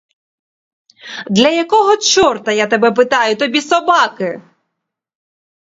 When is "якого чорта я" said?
1.49-2.67